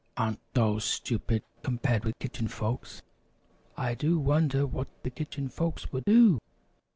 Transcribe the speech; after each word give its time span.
Aren't 0.17 0.39
dolls 0.55 0.83
stupid 0.83 1.43
compared 1.61 2.05
with 2.05 2.17
Kitchen 2.17 2.47
Folks? 2.47 3.03
I 3.77 3.93
do 3.93 4.17
wonder 4.17 4.65
what 4.65 4.87
the 5.03 5.11
Kitchen 5.11 5.47
Folks 5.47 5.91
will 5.93 6.01
do. 6.07 6.39